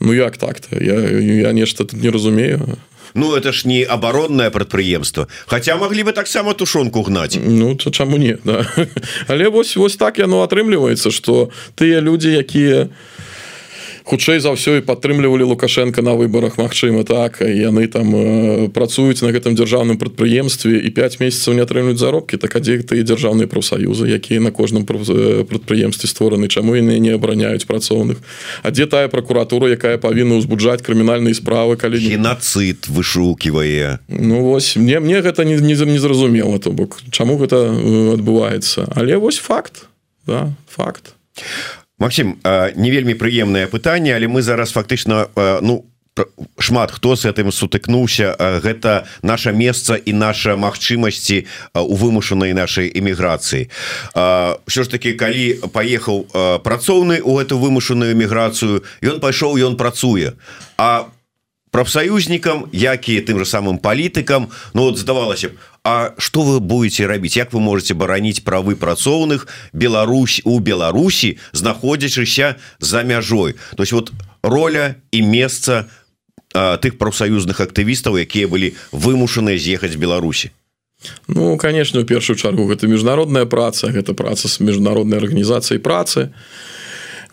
[0.01, 0.77] Ну як так-то?
[0.77, 2.77] Я, я нешта тут не разумею.
[3.15, 8.17] Ну это ж не абаронное прадпрыемство Хаця маглі бы таксама тушонку гнаць Ну то чаму
[8.17, 8.67] не да.
[9.29, 13.36] але вось вось так яно атрымліваецца что тыя людзі якія у
[14.07, 17.43] хутчэй за ўсё і падтрымлівалі лукашенко на выборах Мачыма так.
[17.43, 22.39] Яны там э, працуюць на гэтым дзяржаўным прадпрыемстве і 5 месяцаў не атрымлююць заробкі.
[22.39, 26.47] Так адзе ты дзяржаўныя прафсаюзы якія на кожным э, прадпрыемстве створаны?
[26.47, 28.23] Чаму яны не абараняюць працоўных?
[28.63, 33.99] А дзе тая прокуратура якая павінна ўзбуджаць крымінальныя справы калі геноцид вышукивае.
[34.07, 34.79] Ну вось.
[34.79, 37.03] Мне мне гэта не не, не зразумела то бок.
[37.11, 38.87] Чаму гэта э, адбываецца?
[38.95, 39.91] Але вось факт
[40.27, 41.15] да факт
[41.99, 42.37] Максим
[42.77, 45.29] не вельмі прыемнае пытанне але мы зараз фактычна
[45.63, 45.85] ну
[46.59, 48.37] шмат хто с этим сутыкнуўся.
[48.65, 53.69] Гэта наше месца і наша магчымасці у вымушанай нашай эміграцыі.
[54.69, 56.27] Що ж таки калі паехаў
[56.65, 60.33] працоўны у эту вымушаную эміграцыю ён пайшоў ён працуе.
[60.79, 61.13] А
[61.71, 65.53] прафсаюзнікам як і тым же самым палітыкам Ну вот здавалася б
[65.87, 72.57] А что вы будете рабіць Як вы можете бараніць правы працоўных Беларусь у Беларусі знаходзячыся
[72.81, 73.55] за мяжой?
[73.77, 74.11] То есть вот
[74.43, 75.87] роля і месца
[76.51, 80.51] тых прафсаюзных актывістаў якія былі вымушаныя з'ехаць Беларусі.
[81.31, 86.35] Ну конечно у першую чаргу гэта міжнародная праца гэта праца з міжнароднай арганізацыяй працы.
[86.35, 86.76] і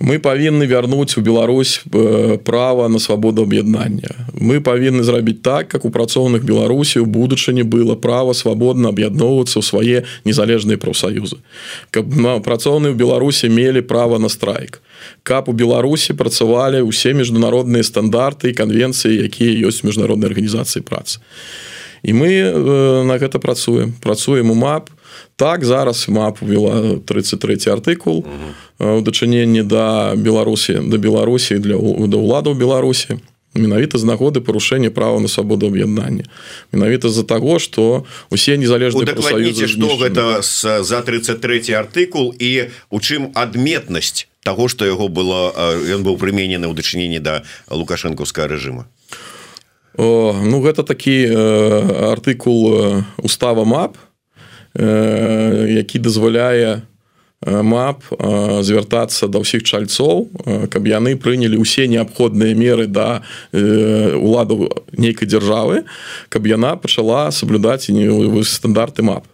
[0.04, 5.86] мы павінны вярнуць у Беларусь э, права на свабоду аб'яднання мы павінны зрабіць так как
[5.86, 11.40] у працоўных беларусі у будучыні было права свабодна аб'ядноўвацца ў свае незалежныя прафсаюзы
[11.92, 14.82] каб на працоўны ў беларусі мелі права на страйк.
[15.24, 21.24] Каб у беларусі працавалі ўсе міжнародныя стандарты і канвенцыі якія ёсць міжнароднай арганізацыі працы
[22.04, 23.94] і мы э, на гэта працуем.
[24.04, 24.90] Працуем у мап.
[25.36, 28.26] Так зараз мап увела 33 артыкул
[28.80, 33.20] у дачыненні да беларусі да беларусі для да ўладаў беларусі.
[33.54, 36.26] Менавіта з нагоды парушэння права на свабоду аб'яднання.
[36.72, 39.06] Менавіта з-за таго что усе незалежныя
[39.68, 40.42] что гэта
[40.84, 45.54] за 33 артыкул і у чым адметнасць того что яго было
[45.88, 48.93] ён быў прыменены ў дачыненні да лукашэнкаўскага режима О,
[49.98, 54.14] ну гэта такі э, артыкул устава мап то
[54.74, 56.82] які дазваляе
[57.46, 58.08] мап
[58.64, 60.32] звяртацца да ўсіх чальцоў
[60.72, 63.22] каб яны прынялі ўсе неабходныя меры да
[63.54, 65.84] уладу нейкай дзяржавы
[66.30, 67.92] каб яна пачала саблюдаць
[68.48, 69.28] стандарты мап.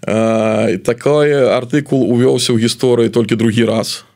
[0.00, 4.06] Такой артыкул увёўся ў гісторыі толькі другі раз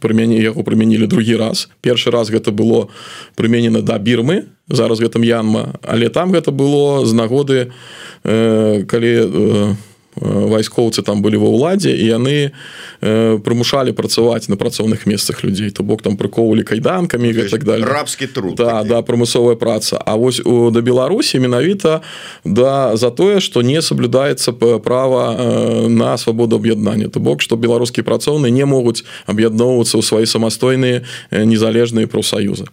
[0.00, 1.68] прымяне яго прымянілі другі раз.
[1.80, 2.88] Першы раз гэта было
[3.36, 4.50] прыменена да бірмы.
[4.70, 9.74] Зараз гэтым янма але там гэта было з нагоды у Э, калі э,
[10.20, 12.52] вайскоўцы там былі ва ўладзе і яны
[13.00, 18.54] прымушалі працаваць на працоўных месцах людзей то бок там прыкоўвалі кайданкамі так далее рабскі труд
[18.56, 22.02] да, да прамысловая праца А вось у да беларусі менавіта
[22.44, 28.52] да за тое что не саблюдаецца права на свабоду аб'яднання то бок что беларускія працоўныя
[28.52, 31.02] не могуць аб'ядноўвацца ў свае самастойныя
[31.32, 32.68] незалежныя прафсаюзы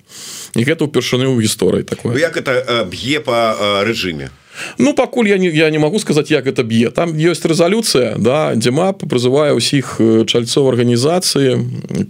[0.55, 3.55] і гэта ўпершыню ў гісторыі такое як это б'е па
[3.87, 4.29] рэжыме
[4.77, 6.89] Ну пакуль я не я не могу сказаць як это б'е.
[6.89, 11.61] Там ёсць рэзалюцыя да дзема прызывае ўсіх чальцоў арганізацыі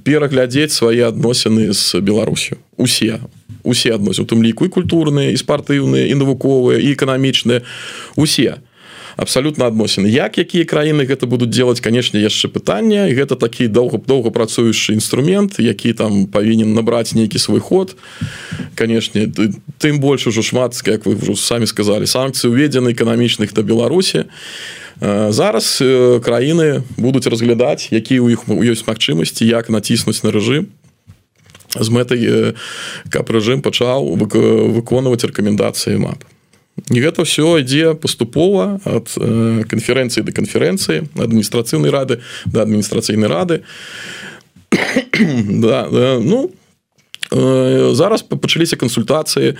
[0.03, 2.57] пераглядзець свае адносіны з Беларусю.
[2.77, 3.19] Усе.
[3.63, 7.63] Усе адносі у тым ліку і культурныя і спартыўныя і навуковыя і эканамічныя.
[8.15, 8.63] Усе
[9.17, 10.07] абсалютна адносіны.
[10.07, 14.93] Як якія краіны гэта будуць делать канешне яшчэ пытання і гэта такі доўга доўга працуючы
[14.93, 17.97] інструмент які там павінен набраць нейкі свой ход.
[18.77, 19.27] Канешне
[19.81, 24.29] тым больш ужо шмат як вы ўжо самі сказали санкцыі уведзены эканамічных да беларусі.
[25.01, 25.81] Зараз
[26.21, 30.69] краіны будуць разглядаць які ў іх ёсць магчымасці як націснуць на рэжым.
[31.73, 32.53] З мэтай
[33.09, 36.21] каб рэжым пачаў выконваць рэкамендацыі мап
[36.89, 39.09] і гэта все ідзе паступова ад
[39.67, 43.63] канферэнцыі да канферэнцыі адміністрацыйнай рады да адміністрацыйнай рады.
[45.17, 46.51] Да, да, ну
[47.31, 49.57] зараз пачаліся кансультацыі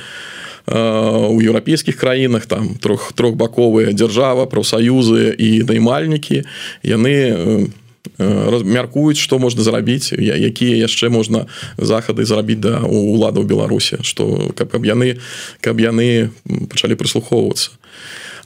[0.67, 6.43] у еўрапейскіх краінах там трох трохбаковыя дзяржава прафсаюзы і наймальнікі
[6.83, 7.71] яны
[8.17, 11.45] мяркуюць што можна зрабіць якія яшчэ можна
[11.77, 15.17] захады зрабіць да уладаў беларусі што каб каб яны
[15.61, 16.29] каб яны
[16.69, 17.77] пачалі прыслухоўвацца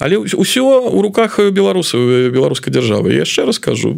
[0.02, 3.14] але ўсё у руках беларусаў беларускай дзяржавы.
[3.14, 3.94] Яшчэ раскажу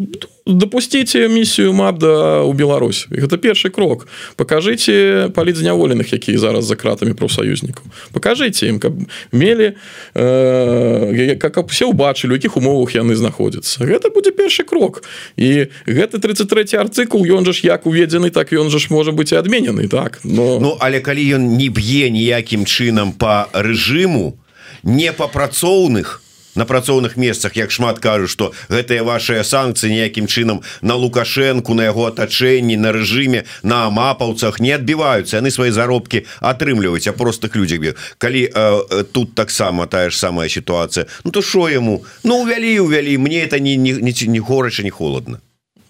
[0.46, 3.08] допусціце місію мабда у Беларусь.
[3.10, 4.08] Гэта першы крок.
[4.36, 7.84] Покажите паліць зняволеных якія зараз за кратамі прафсаюзнікаў.
[8.12, 8.94] Покажите ім каб
[9.32, 9.80] мелі
[10.16, 13.88] э, как все убачылі якіх умовах яны знаходзяцца.
[13.88, 15.04] Гэта будзе першы крок.
[15.39, 19.32] І гэты 33 артыкул ён жа ж як уведзены так ён жа ж можа быць
[19.32, 24.42] адменены так но Ну але калі ён не б'е ніякім чынам по рэжыму то
[24.84, 26.19] не па працоўных
[26.56, 31.89] на працоўных месцах як шмат кажу что гэтыя ваши санкцыі ніякім чынам на лукашэнку на
[31.89, 35.38] яго атачэнні на рэжыме на мапаўцах не адбіваюцца.
[35.41, 41.06] Яны свои заробкі атрымліваюць а простых людзях калі э, тут таксама тая ж самая сітуацыя
[41.24, 42.06] Ну то що яму?
[42.24, 43.17] Ну увялі увялі.
[43.17, 45.39] Мне это не не, не, не горача не холодно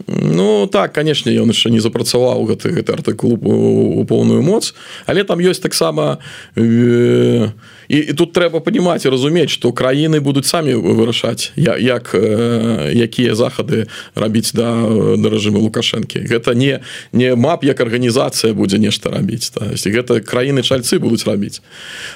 [0.07, 4.73] Ну так канешне ён яшчэ не запрацаваў гэты гэты артыкул у поўную моц
[5.05, 6.19] але там ёсць таксама
[6.55, 7.49] э,
[7.87, 13.35] і, і тут трэба панимаць і разумець што краіны будуць самі вырашаць як э, якія
[13.35, 14.75] захады рабіць да
[15.17, 16.27] да рэжыму лукашэнкі.
[16.27, 21.61] Гэта не не мап як арганізацыя будзе нешта рабіць та гэта краіны чальцы будуць рабіць.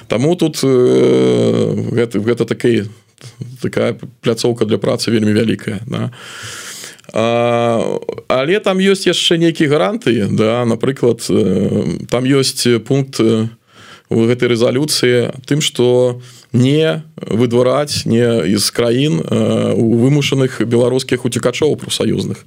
[0.08, 2.84] Таму тут э, гэта гэта такая
[3.62, 6.10] такая пляцоўка для працы вельмі вялікая на да?
[7.12, 11.24] Але там ёсць яшчэ нейкія гаранты да напрыклад
[12.10, 13.20] там ёсць пункт
[14.08, 16.20] у гэтай рэзалюцыі тым что
[16.52, 22.44] не выдвараць не из краін у вымушаных беларускіх уцікачоў профсаюзных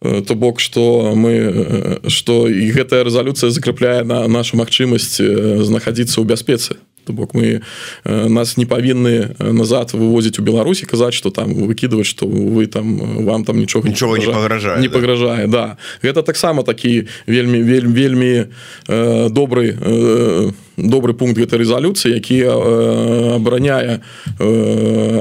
[0.00, 6.78] то бок что мы что і гэтая рэзалюцыя закрепляе на нашу магчымасць знаходзіцца ў бяспецы
[7.08, 7.64] то бок мы
[8.04, 12.66] э, нас не павінны э, назад вывозіць у Беларусі казаць что там выкидывать что вы
[12.66, 15.76] там э, вам там нічога нічого не пагражае не пагражае да.
[16.04, 18.44] Гэта таксама такі вельмі вельмі вельмі
[18.88, 23.98] э, добрый э, добрый пункт гэтай рэзалюцыі які э, абараняе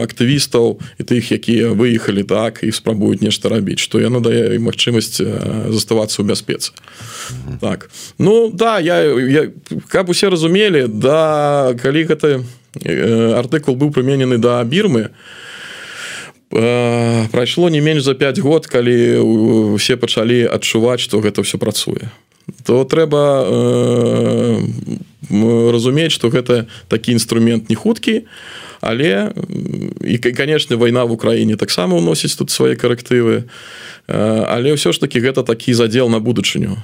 [0.06, 5.74] актывістаў і тых якія выехалі так і спрабуюць нешта рабіць што яно дае магчымасць э,
[5.74, 6.78] заставацца ў бяспецы
[7.60, 7.90] так.
[8.22, 9.50] Ну да я, я
[9.90, 12.46] каб усе разумелі да калі гэты
[13.34, 15.10] артыкул быў прыменены да бірмы
[16.50, 19.18] прайшло не менш за 5 год калі
[19.74, 22.14] усе пачалі адчуваць што гэта все працуе
[22.64, 24.62] то трэба э,
[25.72, 28.26] разумець что гэта такі інструмент не хуткі
[28.82, 29.32] але
[30.04, 33.44] і конечно вайна в Украіне таксама уносіць тут свае карэктывы.
[34.08, 36.80] Але ўсё ж таки гэта такі задел на будучыню.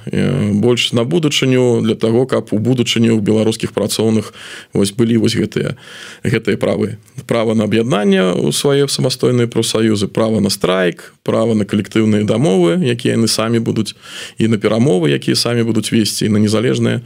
[0.60, 4.34] Больш на будучыню для того каб у будучыню ў беларускіх працоўных
[4.74, 5.76] вось былі вось гэтыя
[6.24, 7.00] гэтыя правы.
[7.26, 13.16] Права на аб'яднанне у свае самастойныя профсаюзы права на страйк права на калектыўныя дамовы якія
[13.16, 13.96] яны самі будуць
[14.38, 17.00] і на перамовы якія самі будуць весці на незалежныя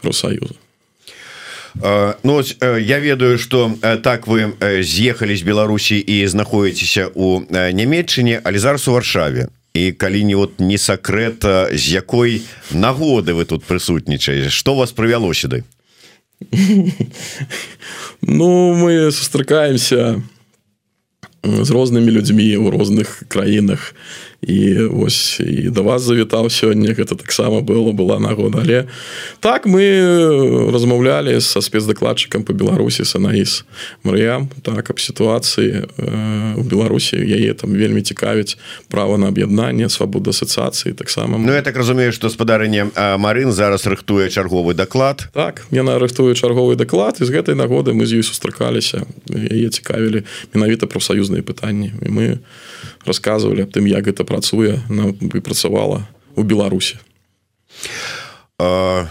[0.00, 0.54] профсаюзы
[1.74, 8.88] Ну я ведаю что так вы з'ехалі з Беларусі і знаходзіцеся у нямметчыне але зараз
[8.88, 9.48] у варшаве.
[9.74, 11.42] І калі не вот не сакрэт
[11.74, 15.64] з якой нагоды вы тут прысутнічаеце что вас прывяло сюды
[18.22, 20.22] Ну мы сустракаемся
[21.44, 23.94] з рознымі людзьмі у розных краінах
[24.33, 24.33] і
[24.92, 28.60] ось і да вас завітаў сёння гэта таксама было была нагода.
[28.60, 28.84] Але
[29.40, 33.64] так мы размаўлялі са спецдакладчыкам по беларусі санаіс
[34.04, 35.88] Марыям так аб сітуацыі
[36.56, 38.56] у беларусі яе там вельмі цікавіць
[38.88, 44.28] права на аб'яднанне свабода асацыяцыі таксама Ну я так разумею што спадарэнне Марын зараз рыхтуе
[44.28, 49.06] чарговы даклад так яна рыхтуе чарговы даклад і з гэтай нагоды мы з ёй сустракаліся
[49.30, 50.22] яе цікавілі
[50.54, 52.73] менавіта прафсаюзныя пытанні і мы рассказывалі
[53.64, 56.98] аб тым як гэта працуе на выпрацавала у беларусі.
[58.58, 59.06] А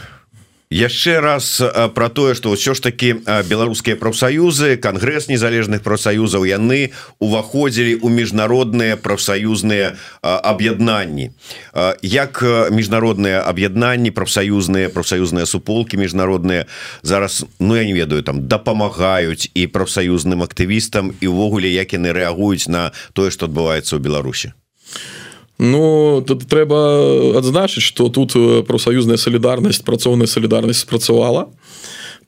[0.74, 1.62] яшчэ раз
[1.94, 8.98] про тое что ўсё ж таки беларускія прафсаюзы конгресс незалежных прафсаюзаў яны уваходзілі у міжнародныя
[8.98, 11.32] прафсаюзныя аб'яднанні.
[12.02, 12.42] Як
[12.74, 16.66] міжнародныя аб'яднанні прафсаюзныя прафсаюзныя суполки міжнародныя
[17.02, 22.68] зараз Ну я не ведаю там дапамагаюць і прафсаюзным актывістам і увогуле як яны рэагуюць
[22.68, 24.58] на тое что адбываецца ў Беларусі
[25.64, 28.36] Ну тут трэба адзначыць что тут
[28.68, 31.48] прафсаюзная салідарнасць працоўная салідарнасць спрацавала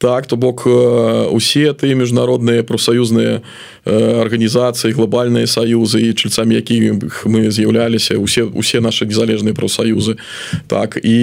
[0.05, 0.67] так то бок
[1.33, 3.41] усе тыя міжнародныя прафсаюзныя
[3.85, 10.21] арганізацыі глобальныя саюзы і чальцамі якіх мы з'яўляліся усе усе наши незалежныя прафсаюзы.
[10.69, 11.17] Так і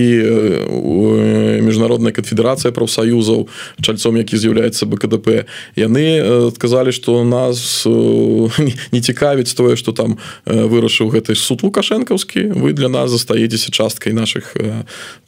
[1.63, 3.47] міжнародная канфедэрацыя прафсаюзаў
[3.79, 5.47] чальцом які з'яўляецца бКДП
[5.79, 12.51] яны сказалі что нас не цікавіць тое что там вырашыў гэты суд лукашэнкаўскі.
[12.59, 14.59] Вы для нас застаецеся часткай наших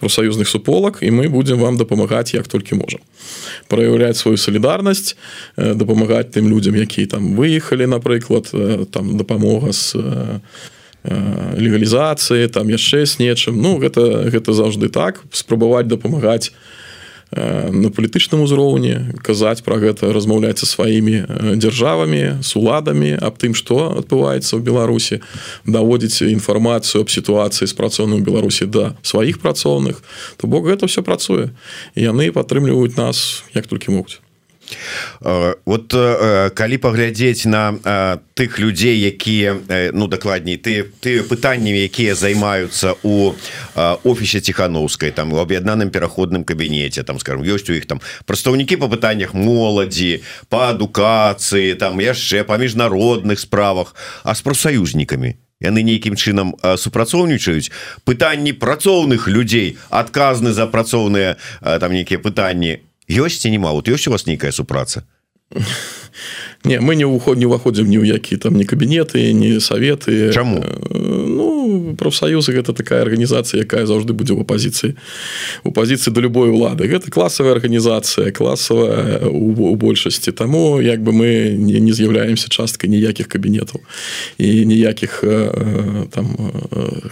[0.03, 2.99] прафсаюзных суполак і мы будем вам дапамагаць як толькі можам
[3.69, 5.17] праяўляць сваю салідарнасць
[5.57, 8.51] дапамагаць тым людям які там выехалі напрыклад
[8.91, 9.97] там дапамога з
[11.05, 15.21] легалізацыі там яшчэ з нечым ну гэта гэта заўжды так.
[15.31, 16.53] Спрабаваць дапамагаць
[17.35, 23.91] на палітычным узроўні казаць пра гэта размаўляць са сваімі дзяржавамі с уладамі аб тым што
[23.99, 25.21] адбываецца ў беларусі
[25.67, 30.03] даводзіць інфармацыю аб сітуацыі з працоўным беларусі да сваіх працоўных.
[30.37, 31.51] То бок гэта все працуе.
[31.95, 34.19] Яны падтрымліваюць нас як толькі могуць.
[34.19, 34.24] Э,
[35.65, 42.15] вот э, калі паглядзець на э, тых людзей якія ну дакладней ты ты пытаннямі якія
[42.15, 43.33] займаюцца у
[44.05, 48.89] офісе ціхановскай там у аб'яднаным пераходным кабінеце там скажем ёсць у іх там прадстаўнікі по
[48.89, 53.95] пытаннях моладзі по адукацыі там яшчэ па міжнародных справах
[54.25, 55.37] а з прафсаюзнікамі.
[55.63, 57.71] Яны нейкім чынам супрацоўнічаюць.
[58.05, 64.15] Пытанні працоўных людзей адказны за працоўныя там нейкія пытанні ёсць ці нема вот ёсць у
[64.15, 65.05] вас нейкая супраца
[66.65, 70.65] не мы не уход не уваходзім ні ў які там не кабінеты не саветы чаму
[70.91, 74.97] ну профсоюзы гэта такая арганізацыя якая заўжды будзе ў апозіцыі
[75.65, 76.87] у пазіцыі да любой улады.
[76.89, 80.33] Гэта класавая арганізацыя класавая у большасці.
[80.33, 83.81] Таму як бы мы не, не з'яўляемся часткай ніякіх кабінетаў
[84.39, 85.25] і ніякіх
[86.11, 86.27] там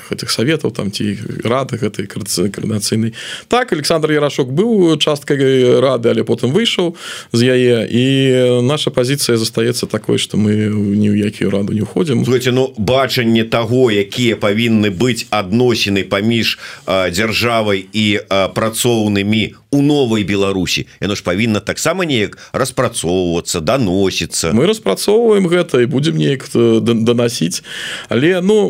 [0.09, 3.13] гэтых саветаў там ці рады гэтай каардынацыйнай
[3.49, 6.97] так Александр ярашок быў часткай рады але потым выйшаў
[7.33, 8.05] з яе і
[8.63, 12.23] наша пазіцыя застаецца такой что мы ні ў якію раду не уходзім
[12.55, 18.07] ну бачанне того якія павінны быць адносіны паміж дзяржавай і
[18.55, 25.87] працоўнымі у новой Беларусі яно ж павінна таксама неяк распрацоўвацца даносіцца мы распрацоўваем гэта і
[25.87, 27.65] будемм неяк данасіць
[28.09, 28.69] але ну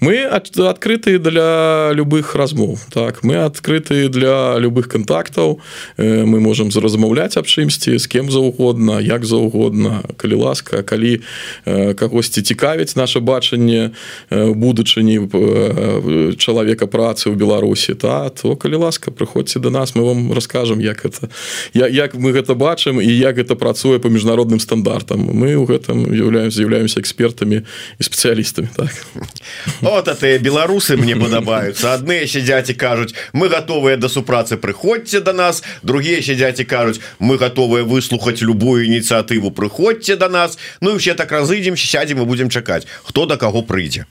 [0.00, 5.60] мы адкрытыя для любых размоў так мы адкрытыя для любых контактаў
[5.96, 11.24] мы можемм размаўляць аб чымсьці з кем заўгодна як заўгодна калі ласка калі
[11.64, 13.96] кагосьці цікавіць наше бачанне
[14.30, 19.94] будучыні чалавека працы ў беларусі та то калі ласка прыходзьце до нас.
[19.94, 21.28] Мы вам расскажем як это
[21.74, 25.20] я як мы гэта бачым і як гэта працуе по міжнародным стандартам.
[25.20, 27.62] Мы ў гэтым являем з'яўляемся экспертамі
[27.98, 28.92] і спецыялістамі так.
[29.80, 31.94] Вот ты беларусы мне падабаюцца.
[31.94, 37.00] Адныя сядзяць і кажуць мы готовыя да супрацы прыходзьце до нас другія сядзяць і кажуць
[37.18, 42.24] мы готовыя выслухаць любую ініцыятыву прыходзьце до нас Ну і все так разыдзем сядзем і
[42.24, 44.06] будемм чакаць хто да каго прыйдзе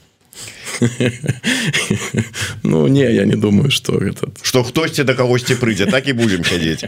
[2.63, 6.43] Ну не я не думаю что этот что хтосьці до кагосьці прыйдзе так і будем
[6.43, 6.85] сядзець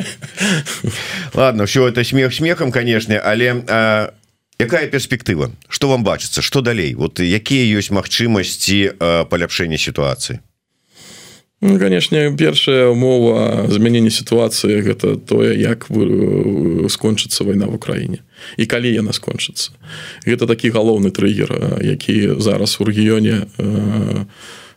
[1.34, 4.14] ладно все это смех смехом конечно але а,
[4.60, 6.96] якая перспектыва что вам бачыцца что далей?
[6.96, 8.98] Вот якія ёсць магчымасці
[9.30, 10.40] паляпшэння сітуацыі
[11.66, 18.20] Ну, конечно першая умова змянення сітуацыі гэта тое як вы скончыцца вайна в Украіне
[18.58, 19.72] і калі яна скончыцца?
[20.26, 23.48] Гэта такі галоўны трыггер які зараз у рэгіёне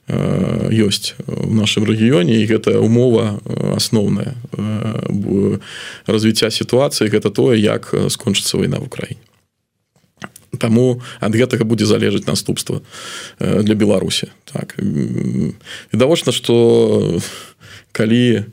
[0.06, 2.38] ёсць у нашым рэгіёне.
[2.38, 3.42] І гэта умова
[3.74, 4.38] асноўная
[6.06, 7.10] развіцця сітуацыі.
[7.10, 9.22] Гэта тое як скончыцца вайна в Украіне.
[10.56, 12.80] Таму ад гэтага будзе залежаць наступства
[13.38, 14.30] для Беларусі.
[14.46, 14.78] Так.
[15.92, 17.18] Відавочна что
[17.92, 18.46] калі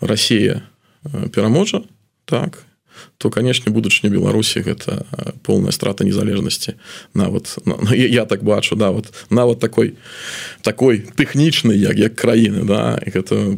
[0.00, 0.62] Россия
[1.04, 1.82] э, пераможа
[2.24, 2.64] так
[3.18, 5.04] то канешне будучыня Беларусі гэта
[5.42, 6.74] полная страта незалежнасці
[7.14, 9.94] нават ну, я так бачу да вот нават такой
[10.62, 13.56] такой тэхнічны як як краіны да гэта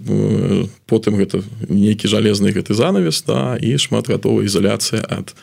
[0.86, 5.34] потым гэта нейкі жалезны гэты занавес да і шматгадовая ізаляцыя ад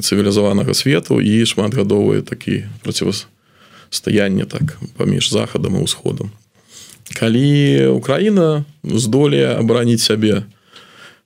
[0.00, 6.30] цывілізаванага свету і шматгадовыя такі процівастаянне так паміж захадам і ўсходам.
[7.10, 10.59] Калі Украіна здолее абараніць сябе то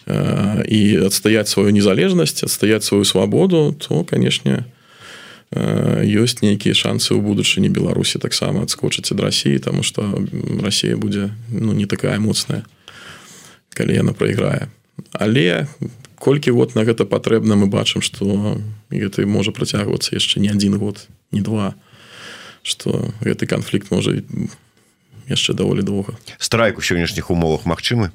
[0.07, 4.65] і адстаяць сваю незалежнасць адстаяць сваю свабоду то канешне
[5.55, 10.05] ёсць нейкія шансы ў будучыні беларусі таксама адскочыць ад рассіі тому что
[10.61, 12.69] Росія будзе ну не такая моцная
[13.73, 14.69] калі яна прайграе
[15.13, 15.69] але
[16.21, 21.09] колькі год на гэта патрэбна мы бачым что гэта можа працягвацца яшчэ не адзін год
[21.33, 21.75] не два
[22.61, 24.21] что гэты канфлікт можа
[25.29, 26.17] яшчэ даволі доўга.
[26.37, 28.13] Страйк у сённяшніх умовах магчымы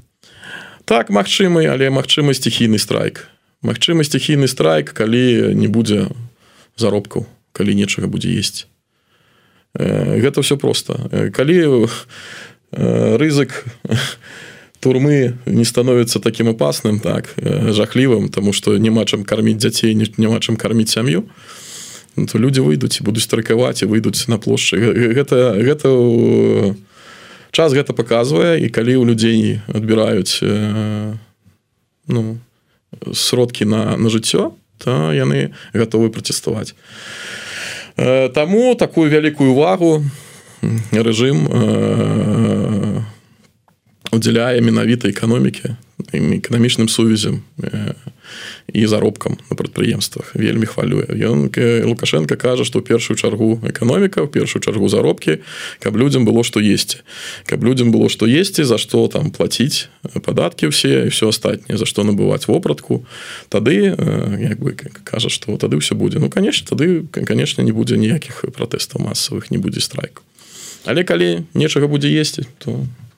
[0.89, 3.29] так магчымы але магчымы стихійны страйк.
[3.61, 6.09] Магчымы стихійны страйк калі не будзе
[6.81, 8.65] заробкаў калі нечага будзе есці.
[9.77, 10.97] Гэта все просто
[11.29, 11.85] калі
[12.73, 13.53] рызык
[14.81, 20.57] турмы не становится таким опасным так жахлівым тому что няма чым карміць дзяцей няма чым
[20.57, 21.29] карміць сям'ю
[22.17, 24.81] то люди выйдуць і будуць страйкаваць і выйдуць на плошчы.
[25.13, 25.93] Гэта гэта
[27.51, 30.43] час гэта показвае і калі ў людзей адбіраюць
[32.07, 32.37] ну
[33.13, 36.73] сродкі на на жыццё то яны гатовы праціставаць
[37.99, 40.05] Таму такую вялікую увагу
[40.91, 41.43] рэжым
[44.11, 45.75] удзяляе менавіта эканомікі
[46.13, 47.43] эканамічным сувязям
[48.73, 51.09] і заробкам на прадпрыемствах вельмі хвалюе.
[51.09, 51.49] Ён
[51.85, 55.41] лукашенко кажа што ў першую чаргу эканоміка ў першую чаргу заробкі
[55.79, 57.01] каб людзям было што есці.
[57.45, 59.89] Каб людзям было што есці за што там плаціць
[60.23, 63.03] падаткі ўсе і все астатняе за што набываць вопратку
[63.49, 63.95] тады
[64.37, 66.21] як бы кажа што тады ўсё будзе.
[66.21, 70.21] Ну конечно тады конечно не будзе ніякіх пратэстаў масавых не будзе страйку.
[70.85, 73.08] Але калі нечага будзе есці то не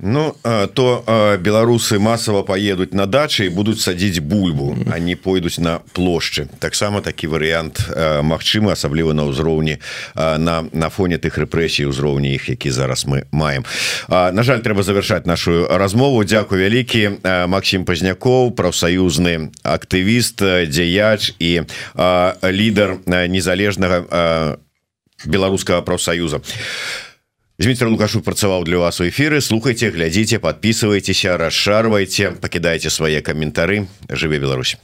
[0.00, 0.34] Ну
[0.74, 1.02] то
[1.42, 4.76] беларусы масава поедуць на дачы і будуць садзіць бульбу.
[4.94, 7.82] Они пойдуць на плошчы таксама такі варыянт
[8.22, 9.82] Мачымы асабліва на ўзроўні
[10.14, 13.66] на на фоне тых рэпрэсій узроўні іх які зараз мы маем
[14.08, 17.18] На жаль трэба завершаць нашу размову Дякую вялікі
[17.50, 21.66] Макссім пазнякоў прафсаюзны актывіст дзеяч і
[22.46, 24.62] лідар незалежнага
[25.26, 27.07] беларускага прафсаюза а
[27.58, 34.38] Дмітрий лукашук працаваў для вас у эфиры слухайте глядзіце подписывайтеся расшарвайте покидайте свае каментары жыве
[34.38, 34.78] Беларусь